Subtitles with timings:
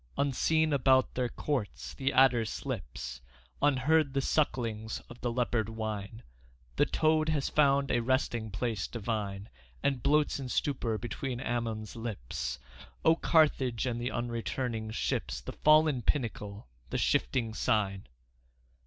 [0.17, 3.21] Unseen about their courts the adder slips,
[3.61, 6.23] Unheard the sucklings of the leopard whine;
[6.77, 9.47] The toad has found a resting place divine
[9.83, 12.57] And bloats in stupor between Amnion's lips.
[13.05, 18.07] O Carthage and the unreturning ships, The fallen pinnacle, the shifting Sign!